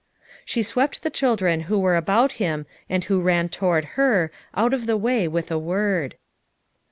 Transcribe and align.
She 0.45 0.63
swept 0.63 1.03
the 1.03 1.11
children 1.11 1.59
who 1.69 1.77
were 1.77 1.95
about 1.95 2.31
him 2.41 2.65
and 2.89 3.03
who 3.03 3.21
ran 3.21 3.49
toward 3.49 3.85
her, 4.01 4.31
out 4.55 4.73
of 4.73 4.87
her 4.87 4.97
way 4.97 5.27
with 5.27 5.51
a 5.51 5.59
word. 5.59 6.15